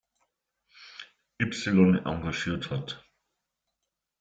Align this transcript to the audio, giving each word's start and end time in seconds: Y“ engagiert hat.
Y“ 1.37 1.45
engagiert 2.07 2.71
hat. 2.71 3.05